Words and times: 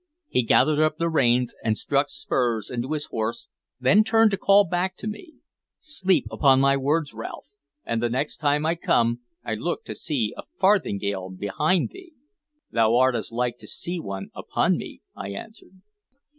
He 0.29 0.41
gathered 0.41 0.79
up 0.79 0.97
the 0.97 1.09
reins 1.09 1.53
and 1.63 1.77
struck 1.77 2.09
spurs 2.09 2.71
into 2.71 2.93
his 2.93 3.05
horse, 3.05 3.47
then 3.79 4.03
turned 4.03 4.31
to 4.31 4.37
call 4.37 4.63
back 4.65 4.97
to 4.97 5.07
me: 5.07 5.35
"Sleep 5.79 6.25
upon 6.31 6.59
my 6.59 6.75
words, 6.75 7.13
Ralph, 7.13 7.45
and 7.85 8.01
the 8.01 8.09
next 8.09 8.37
time 8.37 8.65
I 8.65 8.73
come 8.73 9.19
I 9.45 9.53
look 9.53 9.85
to 9.85 9.93
see 9.93 10.33
a 10.35 10.41
farthingale 10.59 11.29
behind 11.37 11.91
thee!" 11.91 12.13
"Thou 12.71 12.95
art 12.95 13.13
as 13.13 13.31
like 13.31 13.59
to 13.59 13.67
see 13.67 13.99
one 13.99 14.31
upon 14.33 14.75
me," 14.75 15.03
I 15.15 15.33
answered. 15.33 15.81